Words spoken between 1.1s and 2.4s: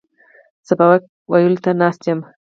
ویلو ته ناست یم.